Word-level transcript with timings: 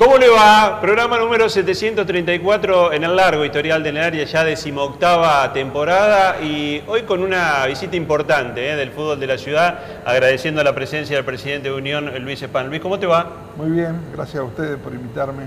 ¿Cómo 0.00 0.16
le 0.16 0.30
va? 0.30 0.80
Programa 0.80 1.18
número 1.18 1.50
734 1.50 2.94
en 2.94 3.04
el 3.04 3.14
largo 3.14 3.44
historial 3.44 3.82
del 3.82 3.98
área, 3.98 4.24
ya 4.24 4.44
decimoctava 4.44 5.52
temporada 5.52 6.40
y 6.40 6.82
hoy 6.86 7.02
con 7.02 7.22
una 7.22 7.66
visita 7.66 7.96
importante 7.96 8.66
eh, 8.66 8.76
del 8.76 8.92
fútbol 8.92 9.20
de 9.20 9.26
la 9.26 9.36
ciudad, 9.36 9.78
agradeciendo 10.06 10.64
la 10.64 10.74
presencia 10.74 11.16
del 11.16 11.26
presidente 11.26 11.68
de 11.68 11.74
Unión, 11.74 12.10
Luis 12.24 12.40
Espan. 12.40 12.70
Luis, 12.70 12.80
¿cómo 12.80 12.98
te 12.98 13.04
va? 13.06 13.30
Muy 13.58 13.72
bien, 13.72 14.00
gracias 14.14 14.40
a 14.40 14.44
ustedes 14.44 14.78
por 14.78 14.94
invitarme. 14.94 15.42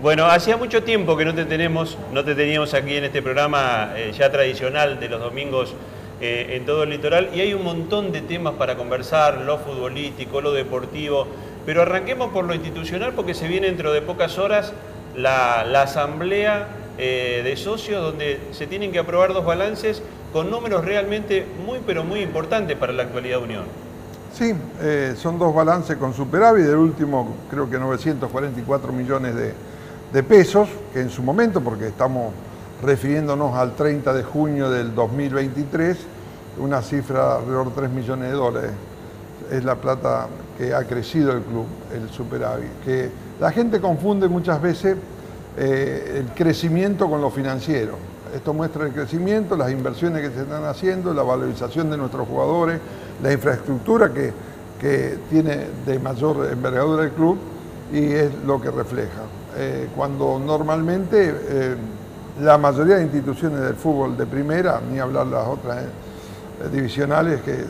Bueno, 0.00 0.24
hacía 0.24 0.56
mucho 0.56 0.82
tiempo 0.82 1.14
que 1.14 1.26
no 1.26 1.34
te 1.34 1.44
tenemos, 1.44 1.98
no 2.10 2.24
te 2.24 2.34
teníamos 2.34 2.72
aquí 2.72 2.96
en 2.96 3.04
este 3.04 3.20
programa 3.20 3.90
eh, 3.94 4.14
ya 4.16 4.32
tradicional 4.32 4.98
de 5.00 5.08
los 5.10 5.20
domingos 5.20 5.74
eh, 6.22 6.56
en 6.56 6.64
todo 6.64 6.84
el 6.84 6.90
litoral 6.90 7.28
y 7.34 7.40
hay 7.40 7.52
un 7.52 7.62
montón 7.62 8.10
de 8.10 8.22
temas 8.22 8.54
para 8.54 8.74
conversar, 8.74 9.42
lo 9.42 9.58
futbolístico, 9.58 10.40
lo 10.40 10.52
deportivo, 10.52 11.28
pero 11.68 11.82
arranquemos 11.82 12.30
por 12.30 12.46
lo 12.46 12.54
institucional 12.54 13.12
porque 13.12 13.34
se 13.34 13.46
viene 13.46 13.66
dentro 13.66 13.92
de 13.92 14.00
pocas 14.00 14.38
horas 14.38 14.72
la, 15.14 15.82
asamblea 15.82 16.66
eh, 16.96 17.42
de 17.44 17.56
socios 17.58 18.02
donde 18.02 18.40
se 18.52 18.66
tienen 18.66 18.90
que 18.90 18.98
aprobar 18.98 19.34
dos 19.34 19.44
balances 19.44 20.00
con 20.32 20.50
números 20.50 20.82
realmente 20.82 21.44
muy 21.66 21.80
pero 21.86 22.04
muy 22.04 22.20
importantes 22.20 22.74
para 22.78 22.94
la 22.94 23.02
actualidad 23.02 23.40
de 23.40 23.44
Unión. 23.44 23.64
Sí, 24.32 24.54
son 25.18 25.38
dos 25.38 25.54
balances 25.54 25.98
con 25.98 26.14
superávit, 26.14 26.64
el 26.64 26.76
último 26.76 27.34
creo 27.50 27.68
que 27.68 27.78
944 27.78 28.90
millones 28.90 29.34
de, 29.34 29.52
de 30.10 30.22
pesos, 30.22 30.70
que 30.94 31.00
en 31.00 31.10
su 31.10 31.22
momento, 31.22 31.60
porque 31.60 31.88
estamos 31.88 32.32
refiriéndonos 32.82 33.54
al 33.54 33.74
30 33.74 34.14
de 34.14 34.22
junio 34.22 34.70
del 34.70 34.94
2023, 34.94 35.98
una 36.60 36.80
cifra 36.80 37.36
alrededor 37.36 37.68
de 37.68 37.72
3 37.72 37.90
millones 37.90 38.30
de 38.30 38.34
dólares. 38.34 38.70
Es 39.50 39.64
la 39.64 39.76
plata 39.76 40.28
que 40.56 40.74
ha 40.74 40.84
crecido 40.84 41.32
el 41.32 41.42
club, 41.42 41.66
el 41.94 42.10
superávit. 42.10 42.70
Que 42.84 43.10
la 43.40 43.52
gente 43.52 43.80
confunde 43.80 44.28
muchas 44.28 44.60
veces 44.60 44.96
eh, 45.56 46.18
el 46.18 46.34
crecimiento 46.34 47.08
con 47.08 47.20
lo 47.20 47.30
financiero. 47.30 47.96
Esto 48.34 48.52
muestra 48.52 48.84
el 48.84 48.92
crecimiento, 48.92 49.56
las 49.56 49.70
inversiones 49.70 50.22
que 50.22 50.34
se 50.34 50.42
están 50.42 50.64
haciendo, 50.64 51.14
la 51.14 51.22
valorización 51.22 51.90
de 51.90 51.96
nuestros 51.96 52.28
jugadores, 52.28 52.78
la 53.22 53.32
infraestructura 53.32 54.12
que, 54.12 54.32
que 54.80 55.18
tiene 55.30 55.66
de 55.86 55.98
mayor 55.98 56.48
envergadura 56.52 57.04
el 57.04 57.10
club 57.12 57.38
y 57.92 58.04
es 58.04 58.30
lo 58.46 58.60
que 58.60 58.70
refleja. 58.70 59.22
Eh, 59.56 59.88
cuando 59.96 60.38
normalmente 60.38 61.34
eh, 61.48 61.76
la 62.40 62.58
mayoría 62.58 62.96
de 62.96 63.04
instituciones 63.04 63.60
del 63.60 63.74
fútbol 63.74 64.16
de 64.16 64.26
primera, 64.26 64.80
ni 64.90 64.98
hablar 64.98 65.26
las 65.26 65.46
otras 65.46 65.84
divisionales 66.72 67.40
que 67.42 67.64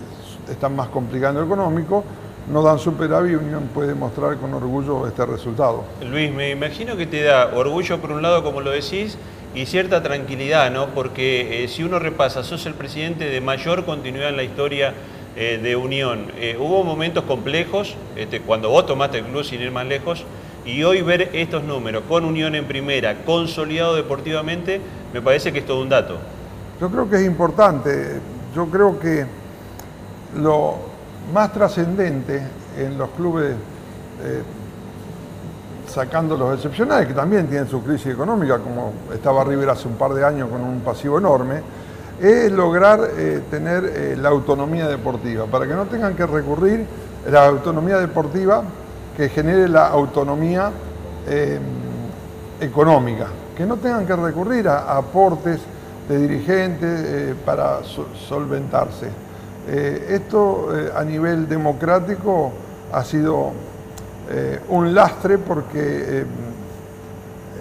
están 0.50 0.74
más 0.76 0.88
complicando 0.88 1.42
económico, 1.42 2.04
no 2.50 2.62
dan 2.62 2.78
superávit 2.78 3.32
y 3.32 3.34
Unión 3.36 3.68
puede 3.74 3.94
mostrar 3.94 4.36
con 4.38 4.54
orgullo 4.54 5.06
este 5.06 5.26
resultado. 5.26 5.84
Luis, 6.08 6.32
me 6.32 6.50
imagino 6.50 6.96
que 6.96 7.06
te 7.06 7.22
da 7.22 7.50
orgullo 7.54 7.98
por 7.98 8.12
un 8.12 8.22
lado, 8.22 8.42
como 8.42 8.60
lo 8.60 8.70
decís, 8.70 9.18
y 9.54 9.66
cierta 9.66 10.02
tranquilidad, 10.02 10.70
¿no? 10.70 10.86
Porque 10.88 11.66
si 11.68 11.82
uno 11.82 11.98
repasa, 11.98 12.42
sos 12.42 12.64
el 12.66 12.74
presidente 12.74 13.28
de 13.28 13.40
mayor 13.40 13.84
continuidad 13.84 14.30
en 14.30 14.36
la 14.36 14.44
historia 14.44 14.94
de 15.36 15.76
Unión. 15.76 16.32
hubo 16.58 16.82
momentos 16.82 17.24
complejos, 17.24 17.96
este, 18.16 18.40
cuando 18.40 18.70
vos 18.70 18.86
tomaste 18.86 19.18
el 19.18 19.24
club 19.24 19.44
sin 19.44 19.60
ir 19.60 19.70
más 19.70 19.86
lejos, 19.86 20.24
y 20.64 20.82
hoy 20.82 21.00
ver 21.02 21.30
estos 21.32 21.62
números 21.64 22.02
con 22.08 22.24
Unión 22.24 22.54
en 22.54 22.66
primera, 22.66 23.24
consolidado 23.24 23.94
deportivamente, 23.94 24.80
me 25.14 25.22
parece 25.22 25.52
que 25.52 25.60
es 25.60 25.66
todo 25.66 25.80
un 25.80 25.88
dato. 25.88 26.18
Yo 26.80 26.90
creo 26.90 27.08
que 27.08 27.16
es 27.16 27.26
importante. 27.26 28.20
Yo 28.54 28.66
creo 28.66 28.98
que 28.98 29.26
lo 30.36 30.76
más 31.32 31.52
trascendente 31.52 32.42
en 32.76 32.98
los 32.98 33.10
clubes, 33.10 33.52
eh, 34.22 34.42
sacando 35.86 36.36
los 36.36 36.54
excepcionales, 36.54 37.08
que 37.08 37.14
también 37.14 37.46
tienen 37.46 37.68
su 37.68 37.82
crisis 37.82 38.12
económica, 38.12 38.58
como 38.58 38.92
estaba 39.12 39.44
River 39.44 39.70
hace 39.70 39.88
un 39.88 39.94
par 39.94 40.12
de 40.12 40.24
años 40.24 40.48
con 40.48 40.62
un 40.62 40.80
pasivo 40.80 41.18
enorme, 41.18 41.62
es 42.20 42.50
lograr 42.50 43.00
eh, 43.16 43.42
tener 43.50 43.84
eh, 43.84 44.16
la 44.20 44.28
autonomía 44.28 44.88
deportiva, 44.88 45.46
para 45.46 45.66
que 45.66 45.74
no 45.74 45.86
tengan 45.86 46.14
que 46.14 46.26
recurrir 46.26 46.86
a 47.26 47.30
la 47.30 47.46
autonomía 47.46 47.98
deportiva 47.98 48.62
que 49.16 49.28
genere 49.28 49.68
la 49.68 49.88
autonomía 49.88 50.70
económica, 52.60 53.26
que 53.54 53.66
no 53.66 53.76
tengan 53.76 54.06
que 54.06 54.16
recurrir 54.16 54.66
a, 54.66 54.96
aportes 54.96 55.60
de 56.08 56.18
dirigentes 56.18 57.34
para 57.44 57.80
solventarse. 57.84 59.10
Eh, 59.68 60.06
esto 60.10 60.68
a 60.94 61.04
nivel 61.04 61.48
democrático 61.48 62.52
ha 62.92 63.04
sido 63.04 63.52
un 64.68 64.94
lastre 64.94 65.38
porque 65.38 66.24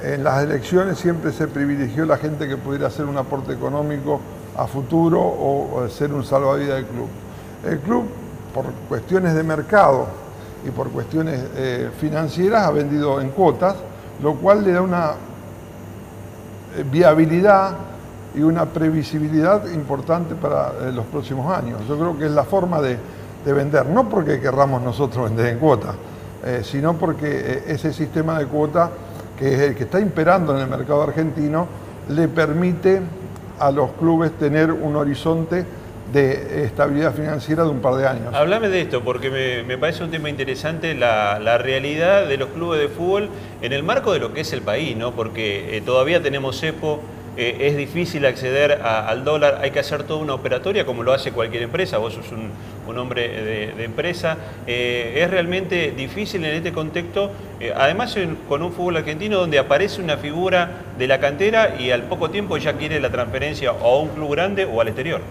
en 0.03 0.23
las 0.23 0.43
elecciones 0.43 0.97
siempre 0.97 1.31
se 1.31 1.47
privilegió 1.47 2.05
la 2.05 2.17
gente 2.17 2.45
que 2.45 2.57
pudiera 2.57 2.87
hacer 2.87 3.05
un 3.05 3.17
aporte 3.17 3.53
económico 3.53 4.19
a 4.57 4.67
futuro 4.67 5.21
o 5.21 5.87
ser 5.89 6.11
un 6.11 6.25
salvavidas 6.25 6.75
del 6.75 6.85
club. 6.85 7.07
El 7.65 7.79
club, 7.79 8.03
por 8.53 8.65
cuestiones 8.89 9.33
de 9.33 9.43
mercado, 9.43 10.07
y 10.65 10.71
por 10.71 10.89
cuestiones 10.89 11.41
eh, 11.55 11.89
financieras 11.99 12.65
ha 12.65 12.71
vendido 12.71 13.21
en 13.21 13.29
cuotas, 13.29 13.75
lo 14.21 14.35
cual 14.35 14.63
le 14.63 14.73
da 14.73 14.81
una 14.81 15.11
eh, 16.75 16.83
viabilidad 16.89 17.75
y 18.37 18.41
una 18.41 18.65
previsibilidad 18.65 19.67
importante 19.71 20.35
para 20.35 20.71
eh, 20.81 20.91
los 20.93 21.05
próximos 21.05 21.55
años. 21.55 21.81
Yo 21.87 21.97
creo 21.97 22.17
que 22.17 22.25
es 22.25 22.31
la 22.31 22.43
forma 22.43 22.81
de, 22.81 22.97
vender, 23.45 23.85
no 23.85 24.09
porque 24.09 24.41
querramos 24.41 24.81
nosotros 24.81 25.29
vender 25.29 25.53
en 25.53 25.59
cuota, 25.59 25.93
sino 26.63 26.97
porque 26.97 27.63
ese 27.65 27.93
sistema 27.93 28.37
de 28.37 28.45
cuota, 28.45 28.91
que 29.39 29.73
está 29.79 30.01
imperando 30.01 30.53
en 30.53 30.63
el 30.63 30.67
mercado 30.67 31.03
argentino, 31.03 31.65
le 32.09 32.27
permite 32.27 33.01
a 33.59 33.71
los 33.71 33.91
clubes 33.91 34.31
tener 34.33 34.71
un 34.71 34.97
horizonte 34.97 35.65
de 36.11 36.63
estabilidad 36.63 37.13
financiera 37.13 37.63
de 37.63 37.69
un 37.69 37.79
par 37.79 37.95
de 37.95 38.07
años. 38.07 38.33
Háblame 38.33 38.69
de 38.69 38.81
esto, 38.81 39.03
porque 39.03 39.63
me, 39.67 39.77
parece 39.77 40.03
un 40.03 40.11
tema 40.11 40.29
interesante 40.29 40.93
la, 40.93 41.57
realidad 41.57 42.27
de 42.27 42.37
los 42.37 42.49
clubes 42.49 42.79
de 42.79 42.87
fútbol 42.87 43.29
en 43.61 43.73
el 43.73 43.83
marco 43.83 44.13
de 44.13 44.19
lo 44.19 44.33
que 44.33 44.41
es 44.41 44.53
el 44.53 44.61
país, 44.61 44.95
¿no? 44.95 45.11
porque 45.11 45.77
eh, 45.77 45.81
todavía 45.81 46.21
tenemos 46.21 46.61
EPO, 46.63 47.01
eh, 47.37 47.67
es 47.67 47.77
difícil 47.77 48.25
acceder 48.25 48.81
al 48.81 49.23
dólar, 49.23 49.59
hay 49.61 49.71
que 49.71 49.79
hacer 49.79 50.03
toda 50.03 50.19
una 50.21 50.33
operatoria 50.33 50.85
como 50.85 51.03
lo 51.03 51.13
hace 51.13 51.31
cualquier 51.31 51.63
empresa, 51.63 51.97
vos 51.97 52.13
sos 52.13 52.25
un, 52.31 52.97
hombre 52.97 53.27
de, 53.75 53.83
empresa, 53.83 54.37
eh, 54.65 55.21
es 55.23 55.29
realmente 55.29 55.91
difícil 55.91 56.43
en 56.45 56.55
este 56.55 56.71
contexto, 56.71 57.31
además 57.75 58.17
con 58.49 58.63
un 58.63 58.71
fútbol 58.71 58.97
argentino 58.97 59.37
donde 59.37 59.59
aparece 59.59 60.01
una 60.01 60.17
figura 60.17 60.83
de 60.97 61.07
la 61.07 61.19
cantera 61.19 61.79
y 61.79 61.91
al 61.91 62.03
poco 62.03 62.31
tiempo 62.31 62.57
ya 62.57 62.73
quiere 62.73 62.99
la 62.99 63.11
transferencia 63.11 63.71
o 63.71 63.99
a 63.99 64.01
un 64.01 64.09
club 64.09 64.31
grande 64.31 64.65
o 64.65 64.81
al 64.81 64.87
exterior. 64.87 65.21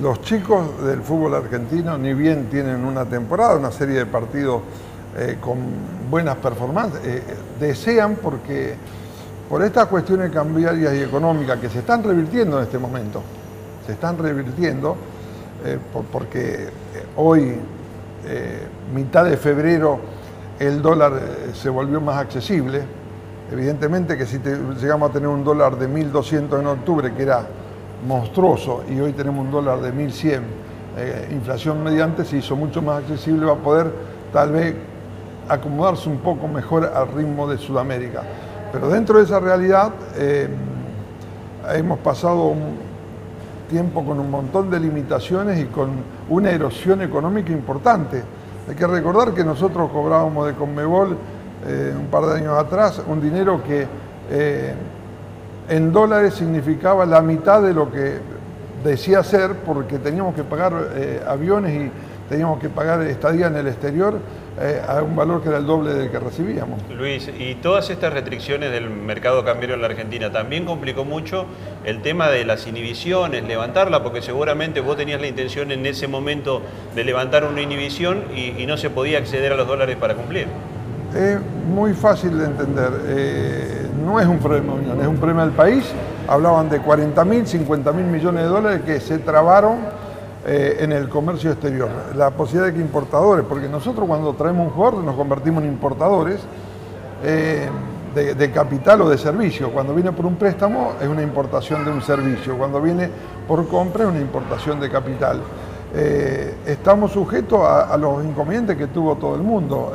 Los 0.00 0.22
chicos 0.22 0.82
del 0.84 1.02
fútbol 1.02 1.34
argentino, 1.34 1.98
ni 1.98 2.14
bien 2.14 2.46
tienen 2.50 2.84
una 2.84 3.04
temporada, 3.04 3.56
una 3.56 3.70
serie 3.70 3.96
de 3.96 4.06
partidos 4.06 4.62
eh, 5.18 5.36
con 5.38 5.58
buenas 6.10 6.36
performances, 6.36 7.00
eh, 7.04 7.22
desean 7.60 8.16
porque 8.16 8.74
por 9.52 9.62
estas 9.62 9.84
cuestiones 9.84 10.30
cambiarias 10.30 10.94
y 10.94 11.02
económicas 11.02 11.58
que 11.58 11.68
se 11.68 11.80
están 11.80 12.02
revirtiendo 12.02 12.56
en 12.56 12.62
este 12.64 12.78
momento, 12.78 13.20
se 13.84 13.92
están 13.92 14.16
revirtiendo, 14.16 14.96
eh, 15.62 15.78
porque 16.10 16.70
hoy, 17.16 17.56
mitad 18.94 19.26
de 19.26 19.36
febrero, 19.36 20.00
el 20.58 20.80
dólar 20.80 21.20
se 21.52 21.68
volvió 21.68 22.00
más 22.00 22.16
accesible. 22.16 22.82
Evidentemente 23.52 24.16
que 24.16 24.24
si 24.24 24.38
llegamos 24.80 25.10
a 25.10 25.12
tener 25.12 25.28
un 25.28 25.44
dólar 25.44 25.76
de 25.76 25.86
1.200 25.86 26.58
en 26.58 26.66
octubre, 26.68 27.12
que 27.12 27.22
era 27.22 27.46
monstruoso 28.08 28.84
y 28.88 28.98
hoy 29.00 29.12
tenemos 29.12 29.44
un 29.44 29.50
dólar 29.50 29.82
de 29.82 29.92
1.100, 29.92 30.40
eh, 30.96 31.28
inflación 31.30 31.82
mediante 31.82 32.24
se 32.24 32.38
hizo 32.38 32.56
mucho 32.56 32.80
más 32.80 33.02
accesible, 33.02 33.44
va 33.44 33.52
a 33.52 33.56
poder 33.56 33.92
tal 34.32 34.50
vez 34.50 34.74
acomodarse 35.46 36.08
un 36.08 36.20
poco 36.20 36.48
mejor 36.48 36.86
al 36.86 37.08
ritmo 37.08 37.46
de 37.46 37.58
Sudamérica. 37.58 38.22
Pero 38.72 38.88
dentro 38.88 39.18
de 39.18 39.24
esa 39.24 39.38
realidad 39.38 39.92
eh, 40.16 40.48
hemos 41.74 41.98
pasado 41.98 42.46
un 42.46 42.76
tiempo 43.68 44.04
con 44.04 44.18
un 44.18 44.30
montón 44.30 44.70
de 44.70 44.80
limitaciones 44.80 45.60
y 45.60 45.66
con 45.66 45.90
una 46.28 46.50
erosión 46.50 47.02
económica 47.02 47.52
importante. 47.52 48.22
Hay 48.68 48.74
que 48.74 48.86
recordar 48.86 49.32
que 49.32 49.44
nosotros 49.44 49.90
cobrábamos 49.90 50.46
de 50.46 50.54
Conmebol 50.54 51.16
eh, 51.66 51.94
un 51.96 52.06
par 52.06 52.24
de 52.26 52.38
años 52.38 52.58
atrás 52.58 53.02
un 53.06 53.20
dinero 53.20 53.62
que 53.62 53.86
en 55.68 55.92
dólares 55.92 56.34
significaba 56.34 57.04
la 57.06 57.20
mitad 57.20 57.62
de 57.62 57.74
lo 57.74 57.90
que 57.90 58.18
decía 58.82 59.22
ser 59.22 59.54
porque 59.64 59.98
teníamos 59.98 60.34
que 60.34 60.44
pagar 60.44 60.72
eh, 60.94 61.22
aviones 61.26 61.72
y 61.74 61.90
teníamos 62.28 62.58
que 62.58 62.68
pagar 62.68 63.02
estadía 63.02 63.46
en 63.46 63.56
el 63.56 63.68
exterior 63.68 64.14
eh, 64.60 64.82
a 64.86 65.02
un 65.02 65.16
valor 65.16 65.42
que 65.42 65.48
era 65.48 65.58
el 65.58 65.66
doble 65.66 65.94
del 65.94 66.10
que 66.10 66.18
recibíamos. 66.18 66.80
Luis, 66.90 67.30
y 67.38 67.54
todas 67.56 67.88
estas 67.90 68.12
restricciones 68.12 68.70
del 68.70 68.90
mercado 68.90 69.44
cambiario 69.44 69.74
en 69.76 69.82
la 69.82 69.88
Argentina 69.88 70.30
también 70.30 70.64
complicó 70.64 71.04
mucho 71.04 71.46
el 71.84 72.02
tema 72.02 72.28
de 72.28 72.44
las 72.44 72.66
inhibiciones, 72.66 73.44
levantarla, 73.44 74.02
porque 74.02 74.22
seguramente 74.22 74.80
vos 74.80 74.96
tenías 74.96 75.20
la 75.20 75.26
intención 75.26 75.72
en 75.72 75.86
ese 75.86 76.08
momento 76.08 76.62
de 76.94 77.04
levantar 77.04 77.44
una 77.44 77.60
inhibición 77.60 78.24
y, 78.34 78.62
y 78.62 78.66
no 78.66 78.76
se 78.76 78.90
podía 78.90 79.18
acceder 79.18 79.52
a 79.52 79.56
los 79.56 79.66
dólares 79.66 79.96
para 79.96 80.14
cumplir. 80.14 80.48
Es 81.14 81.38
muy 81.68 81.92
fácil 81.92 82.38
de 82.38 82.46
entender. 82.46 82.90
Eh, 83.06 83.86
no 84.04 84.18
es 84.18 84.26
un 84.26 84.38
problema 84.38 84.74
de 84.74 84.80
Unión, 84.80 85.00
es 85.00 85.06
un 85.06 85.16
problema 85.16 85.44
del 85.44 85.52
país. 85.52 85.84
Hablaban 86.26 86.70
de 86.70 86.78
40 86.78 87.24
mil, 87.24 87.46
50 87.46 87.92
mil 87.92 88.06
millones 88.06 88.44
de 88.44 88.48
dólares 88.48 88.80
que 88.86 88.98
se 89.00 89.18
trabaron 89.18 89.78
eh, 90.46 90.78
en 90.80 90.92
el 90.92 91.08
comercio 91.08 91.52
exterior. 91.52 91.88
La 92.14 92.30
posibilidad 92.30 92.66
de 92.66 92.74
que 92.74 92.80
importadores, 92.80 93.44
porque 93.48 93.68
nosotros 93.68 94.06
cuando 94.06 94.32
traemos 94.34 94.66
un 94.66 94.72
jugador 94.72 95.04
nos 95.04 95.16
convertimos 95.16 95.62
en 95.62 95.70
importadores 95.70 96.40
eh, 97.24 97.68
de, 98.14 98.50
capital 98.50 99.02
o 99.02 99.08
de 99.08 99.18
servicio. 99.18 99.70
Cuando 99.70 99.94
viene 99.94 100.12
por 100.12 100.26
un 100.26 100.36
préstamo 100.36 100.92
es 101.00 101.08
una 101.08 101.22
importación 101.22 101.84
de 101.84 101.90
un 101.90 102.02
servicio. 102.02 102.58
Cuando 102.58 102.80
viene 102.80 103.08
por 103.48 103.66
compra 103.68 104.04
es 104.04 104.10
una 104.10 104.20
importación 104.20 104.80
de 104.80 104.90
capital. 104.90 105.40
estamos 106.66 107.12
sujetos 107.12 107.60
a, 107.62 107.96
los 107.96 108.24
inconvenientes 108.24 108.76
que 108.76 108.86
tuvo 108.86 109.16
todo 109.16 109.34
el 109.34 109.42
mundo 109.42 109.92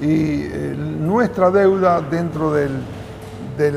y 0.00 0.42
eh, 0.42 0.74
nuestra 0.76 1.50
deuda 1.50 2.00
dentro 2.00 2.52
del, 2.52 2.72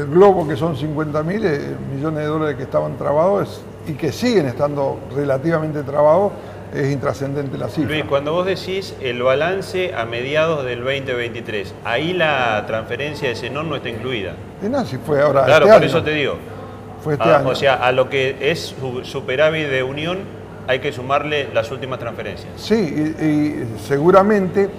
globo, 0.10 0.48
que 0.48 0.56
son 0.56 0.75
50 0.75 1.22
mil 1.22 1.46
eh, 1.46 1.75
millones 1.94 2.19
de 2.19 2.25
dólares 2.25 2.58
que 2.58 2.64
estaban 2.64 2.98
trabados 2.98 3.62
y 3.88 3.94
que 3.94 4.12
siguen 4.12 4.45
estando 4.45 5.00
relativamente 5.16 5.84
trabados, 5.84 6.34
es 6.74 6.92
intrascendente 6.92 7.57
la 7.57 7.69
cifra. 7.69 7.89
Luis, 7.89 8.06
cuando 8.06 8.34
vos 8.34 8.45
decís 8.45 8.95
el 9.01 9.22
balance 9.24 9.94
a 9.95 10.06
mediados 10.06 10.66
del 10.66 10.84
2023, 10.84 11.74
ahí 11.86 12.13
la 12.13 12.66
transferencia 12.68 13.30
de 13.30 13.36
Zenón 13.36 13.69
no 13.69 13.78
está 13.78 13.89
incluida. 13.89 14.34
En 14.62 14.75
así 14.75 14.98
fue 14.98 15.22
ahora. 15.22 15.45
Claro, 15.45 15.66
este 15.66 15.78
por 15.78 15.86
eso 15.86 16.04
te 16.04 16.12
digo. 16.12 16.36
Fue 17.04 17.13
este 17.13 17.30
ah, 17.30 17.38
año. 17.38 17.50
O 17.50 17.56
sea, 17.56 17.75
a 17.75 17.92
lo 17.92 18.10
que 18.10 18.36
es 18.39 18.75
superávit 19.04 19.68
de 19.68 19.84
Unión 19.84 20.19
hay 20.68 20.80
que 20.80 20.92
sumarle 20.92 21.48
las 21.54 21.72
últimas 21.72 22.00
transferencias. 22.00 22.51
Sí, 22.57 22.75
y 22.75 23.80
seguramente 23.88 24.69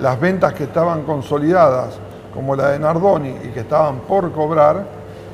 las 0.00 0.18
ventas 0.18 0.54
que 0.54 0.64
estaban 0.64 1.02
consolidadas, 1.02 1.98
como 2.32 2.56
la 2.56 2.70
de 2.70 2.78
Nardoni, 2.78 3.34
y 3.44 3.48
que 3.48 3.60
estaban 3.60 4.00
por 4.00 4.32
cobrar, 4.32 4.84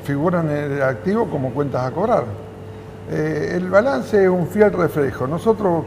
figuran 0.03 0.49
en 0.49 0.73
el 0.73 0.81
activo 0.81 1.27
como 1.29 1.51
cuentas 1.51 1.85
a 1.85 1.91
cobrar. 1.91 2.25
Eh, 3.11 3.53
el 3.57 3.69
balance 3.69 4.23
es 4.23 4.29
un 4.29 4.47
fiel 4.47 4.71
reflejo. 4.71 5.27
Nosotros 5.27 5.85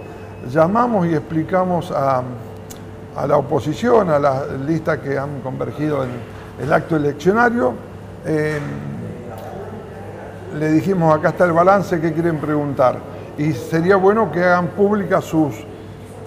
llamamos 0.50 1.06
y 1.06 1.14
explicamos 1.14 1.90
a, 1.90 2.22
la 3.26 3.36
oposición, 3.36 4.10
a 4.10 4.18
la 4.18 4.46
lista 4.66 5.00
que 5.00 5.16
han 5.16 5.40
convergido 5.40 6.04
en 6.04 6.10
el 6.60 6.72
acto 6.72 6.96
eleccionario, 6.96 7.72
eh, 8.26 8.58
le 10.58 10.72
dijimos, 10.72 11.16
acá 11.16 11.30
está 11.30 11.44
el 11.46 11.52
balance, 11.52 12.00
¿qué 12.00 12.12
quieren 12.12 12.38
preguntar? 12.38 12.98
Y 13.38 13.52
sería 13.52 13.96
bueno 13.96 14.30
que 14.30 14.44
hagan 14.44 14.68
públicas 14.68 15.24
sus 15.24 15.54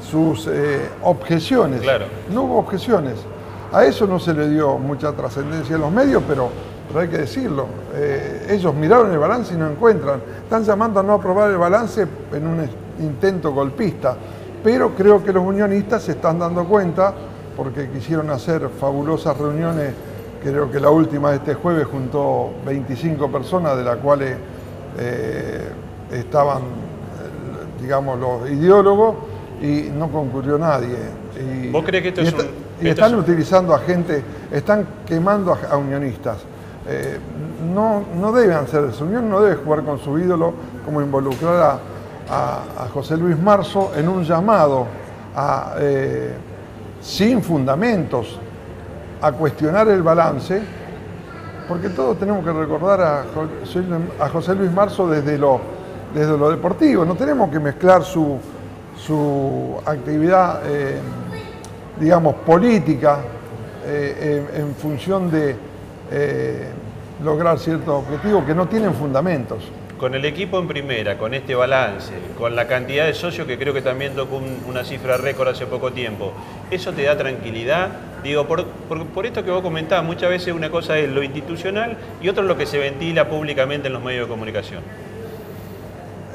sus 0.09 0.47
eh, 0.47 0.89
objeciones. 1.03 1.81
Claro. 1.81 2.05
No 2.31 2.43
hubo 2.43 2.59
objeciones. 2.59 3.15
A 3.71 3.83
eso 3.83 4.07
no 4.07 4.19
se 4.19 4.33
le 4.33 4.47
dio 4.49 4.77
mucha 4.77 5.11
trascendencia 5.11 5.75
en 5.75 5.81
los 5.81 5.91
medios, 5.91 6.23
pero, 6.27 6.49
hay 6.95 7.07
que 7.07 7.17
decirlo. 7.17 7.67
Eh, 7.93 8.47
ellos 8.49 8.73
miraron 8.73 9.11
el 9.11 9.17
balance 9.17 9.53
y 9.53 9.57
no 9.57 9.69
encuentran. 9.69 10.21
Están 10.43 10.63
llamando 10.63 10.99
a 10.99 11.03
no 11.03 11.13
aprobar 11.13 11.51
el 11.51 11.57
balance 11.57 12.07
en 12.33 12.47
un 12.47 12.69
intento 12.99 13.51
golpista. 13.51 14.15
Pero 14.63 14.95
creo 14.95 15.23
que 15.23 15.31
los 15.31 15.43
unionistas 15.43 16.03
se 16.03 16.13
están 16.13 16.39
dando 16.39 16.65
cuenta, 16.65 17.13
porque 17.55 17.89
quisieron 17.89 18.29
hacer 18.29 18.69
fabulosas 18.69 19.37
reuniones, 19.37 19.93
creo 20.43 20.69
que 20.69 20.79
la 20.79 20.89
última 20.89 21.31
de 21.31 21.37
este 21.37 21.53
jueves 21.53 21.85
juntó 21.87 22.51
25 22.65 23.31
personas, 23.31 23.77
de 23.77 23.83
las 23.83 23.97
cuales 23.97 24.35
eh, 24.99 25.69
estaban, 26.11 26.61
digamos, 27.81 28.19
los 28.19 28.49
ideólogos 28.49 29.15
y 29.61 29.89
no 29.93 30.09
concurrió 30.09 30.57
nadie. 30.57 30.97
Y, 31.39 31.69
¿Vos 31.69 31.83
crees 31.85 32.03
que 32.03 32.09
esto 32.09 32.21
es 32.21 32.33
un, 32.33 32.67
y 32.81 32.89
están 32.89 33.15
utilizando 33.15 33.73
a 33.73 33.79
gente, 33.79 34.23
están 34.51 34.85
quemando 35.05 35.57
a, 35.69 35.77
unionistas. 35.77 36.37
Eh, 36.89 37.19
no, 37.73 38.03
no 38.15 38.31
deben 38.31 38.55
hacer 38.57 38.85
eso. 38.85 39.03
Unión 39.03 39.29
no 39.29 39.41
debe 39.41 39.57
jugar 39.57 39.83
con 39.83 39.99
su 39.99 40.17
ídolo 40.17 40.53
como 40.85 41.01
involucrar 41.01 41.79
a, 42.29 42.87
José 42.93 43.15
Luis 43.15 43.37
Marzo 43.37 43.91
en 43.95 44.07
un 44.09 44.23
llamado 44.23 44.85
a, 45.35 45.75
eh, 45.79 46.33
sin 47.01 47.41
fundamentos 47.41 48.37
a 49.21 49.31
cuestionar 49.31 49.87
el 49.87 50.03
balance, 50.03 50.61
porque 51.69 51.89
todos 51.89 52.19
tenemos 52.19 52.43
que 52.43 52.51
recordar 52.51 53.01
a, 53.01 53.23
a 54.19 54.29
José 54.29 54.55
Luis 54.55 54.71
Marzo 54.71 55.07
desde 55.07 55.37
lo, 55.37 55.61
desde 56.13 56.37
lo 56.37 56.49
deportivo. 56.49 57.05
No 57.05 57.15
tenemos 57.15 57.49
que 57.49 57.59
mezclar 57.59 58.03
su, 58.03 58.39
su 58.97 59.77
actividad, 59.85 60.61
eh, 60.65 60.99
digamos, 61.99 62.35
política 62.45 63.19
en, 63.89 64.75
función 64.75 65.31
de 65.31 65.55
eh, 66.11 66.67
lograr 67.23 67.59
ciertos 67.59 67.89
objetivos 67.89 68.45
que 68.45 68.53
no 68.53 68.67
tienen 68.67 68.93
fundamentos. 68.93 69.63
Con 69.97 70.13
el 70.13 70.25
equipo 70.25 70.59
en 70.59 70.67
primera, 70.67 71.17
con 71.17 71.33
este 71.33 71.55
balance, 71.55 72.13
con 72.37 72.55
la 72.55 72.67
cantidad 72.67 73.05
de 73.05 73.15
socios 73.15 73.47
que 73.47 73.57
creo 73.57 73.73
que 73.73 73.81
también 73.81 74.13
tocó 74.13 74.39
una 74.67 74.83
cifra 74.83 75.17
récord 75.17 75.47
hace 75.47 75.65
poco 75.65 75.91
tiempo, 75.91 76.33
¿eso 76.69 76.93
te 76.93 77.03
da 77.03 77.17
tranquilidad? 77.17 77.89
Digo, 78.23 78.45
por, 78.47 78.65
por, 78.67 79.25
esto 79.25 79.43
que 79.43 79.49
vos 79.49 79.61
comentabas, 79.61 80.05
muchas 80.05 80.29
veces 80.29 80.53
una 80.53 80.69
cosa 80.69 80.97
es 80.99 81.09
lo 81.09 81.23
institucional 81.23 81.97
y 82.21 82.29
otra 82.29 82.43
es 82.43 82.47
lo 82.47 82.57
que 82.57 82.67
se 82.67 82.77
ventila 82.77 83.27
públicamente 83.27 83.87
en 83.87 83.93
los 83.93 84.03
medios 84.03 84.27
de 84.27 84.29
comunicación. 84.29 84.83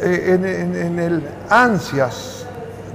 en, 0.00 0.44
en 0.44 0.98
el 0.98 1.22
ansias 1.48 2.42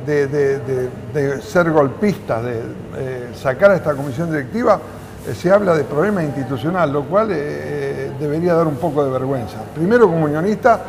de, 0.06 1.42
ser 1.42 1.72
golpistas, 1.72 2.44
de 2.44 3.34
sacar 3.36 3.72
a 3.72 3.76
esta 3.76 3.94
comisión 3.94 4.32
directiva, 4.32 4.76
eh, 4.76 4.97
se 5.34 5.52
habla 5.52 5.76
de 5.76 5.84
problema 5.84 6.24
institucional, 6.24 6.92
lo 6.92 7.04
cual 7.04 7.32
eh, 7.32 7.36
eh, 7.38 8.12
debería 8.20 8.54
dar 8.54 8.68
un 8.68 8.76
poco 8.76 9.04
de 9.04 9.12
vergüenza. 9.12 9.58
Primero, 9.76 10.08
como 10.08 10.26
unionista, 10.26 10.82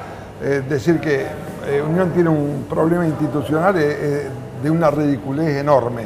decir 0.69 1.01
que 1.01 1.27
Unión 1.85 2.13
tiene 2.13 2.29
un 2.29 2.67
problema 2.71 3.05
institucional 3.05 3.75
de 3.75 4.71
una 4.71 4.89
ridiculez 4.89 5.57
enorme. 5.57 6.05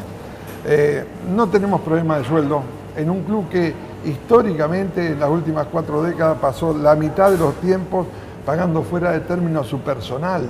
no 1.36 1.48
tenemos 1.50 1.82
problema 1.82 2.16
de 2.16 2.24
sueldo 2.24 2.62
en 2.96 3.10
un 3.10 3.24
club 3.24 3.50
que 3.50 3.74
históricamente 4.06 5.08
en 5.08 5.20
las 5.20 5.28
últimas 5.28 5.66
cuatro 5.70 6.02
décadas 6.02 6.38
pasó 6.40 6.72
la 6.72 6.94
mitad 6.94 7.30
de 7.30 7.36
los 7.36 7.56
tiempos 7.56 8.06
pagando 8.46 8.82
fuera 8.82 9.10
de 9.10 9.20
término 9.20 9.60
a 9.60 9.64
su 9.64 9.80
personal 9.80 10.48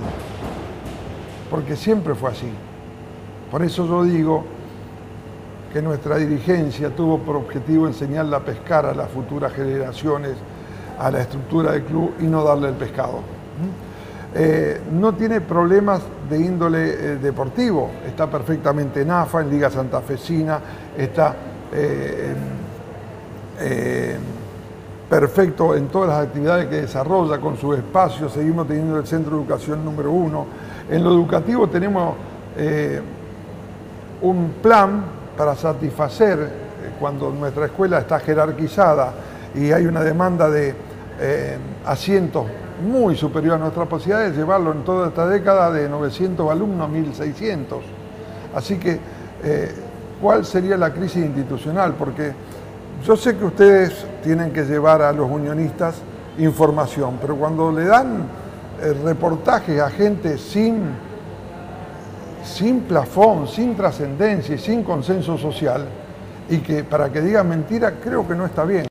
porque 1.53 1.75
siempre 1.75 2.15
fue 2.15 2.31
así. 2.31 2.51
Por 3.51 3.61
eso 3.61 3.85
yo 3.85 4.03
digo 4.03 4.43
que 5.73 5.81
nuestra 5.81 6.17
dirigencia 6.17 6.91
tuvo 6.91 7.17
por 7.17 7.35
objetivo 7.35 7.87
enseñarle 7.87 8.35
a 8.35 8.39
pescar 8.39 8.85
a 8.85 8.93
las 8.93 9.09
futuras 9.09 9.51
generaciones, 9.53 10.33
a 10.99 11.09
la 11.09 11.21
estructura 11.21 11.71
del 11.71 11.83
club 11.83 12.13
y 12.19 12.25
no 12.25 12.43
darle 12.43 12.69
el 12.69 12.75
pescado. 12.75 13.21
Eh, 14.35 14.81
no 14.91 15.13
tiene 15.13 15.41
problemas 15.41 16.01
de 16.29 16.39
índole 16.39 16.89
eh, 16.89 17.15
deportivo, 17.17 17.89
está 18.05 18.29
perfectamente 18.29 19.01
en 19.01 19.09
AFA, 19.09 19.41
en 19.41 19.49
Liga 19.49 19.71
Santafesina, 19.71 20.59
está 20.95 21.35
eh, 21.71 22.35
perfecto 25.09 25.75
en 25.75 25.87
todas 25.87 26.09
las 26.09 26.27
actividades 26.27 26.67
que 26.67 26.81
desarrolla 26.81 27.39
con 27.39 27.57
su 27.57 27.73
espacio, 27.73 28.29
seguimos 28.29 28.67
teniendo 28.67 28.97
el 28.99 29.07
centro 29.07 29.35
de 29.35 29.41
educación 29.41 29.83
número 29.83 30.11
uno, 30.11 30.45
en 30.89 31.03
lo 31.03 31.11
educativo 31.11 31.67
tenemos 31.67 32.15
un 34.21 34.53
plan 34.61 35.22
para 35.37 35.55
satisfacer 35.55 36.39
eh, 36.39 36.91
cuando 36.99 37.29
nuestra 37.31 37.65
escuela 37.65 37.99
está 37.99 38.19
jerarquizada 38.19 39.13
y 39.55 39.71
hay 39.71 39.85
una 39.85 40.01
demanda 40.01 40.49
de 40.49 40.73
eh, 41.19 41.57
asientos 41.85 42.45
muy 42.87 43.15
superior 43.15 43.55
a 43.55 43.57
nuestras 43.59 43.87
posibilidades, 43.87 44.35
llevarlo 44.35 44.71
en 44.71 44.83
toda 44.83 45.07
esta 45.07 45.27
década 45.27 45.71
de 45.71 45.87
900 45.87 46.51
alumnos 46.51 46.85
a 46.85 46.91
1600. 46.91 47.83
Así 48.55 48.77
que, 48.77 48.99
¿cuál 50.21 50.43
sería 50.43 50.75
la 50.75 50.91
crisis 50.91 51.23
institucional? 51.23 51.93
Porque 51.93 52.33
yo 53.05 53.15
sé 53.15 53.37
que 53.37 53.45
ustedes 53.45 54.05
tienen 54.23 54.51
que 54.51 54.63
llevar 54.63 55.01
a 55.01 55.13
los 55.13 55.29
unionistas 55.29 55.95
información, 56.39 57.19
pero 57.21 57.35
cuando 57.35 57.71
le 57.71 57.85
dan 57.85 58.27
reportajes 59.03 59.79
a 59.79 59.89
gente 59.89 60.37
sin, 60.37 60.81
sin 62.43 62.81
plafón, 62.81 63.47
sin 63.47 63.75
trascendencia 63.75 64.55
y 64.55 64.57
sin 64.57 64.83
consenso 64.83 65.37
social, 65.37 65.85
y 66.49 66.57
que 66.59 66.83
para 66.83 67.11
que 67.11 67.21
digan 67.21 67.47
mentira 67.47 67.93
creo 68.03 68.27
que 68.27 68.35
no 68.35 68.45
está 68.45 68.65
bien. 68.65 68.81